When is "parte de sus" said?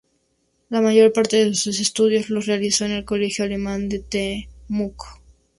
1.13-1.79